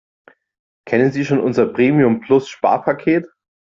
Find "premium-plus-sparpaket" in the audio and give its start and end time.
1.67-3.27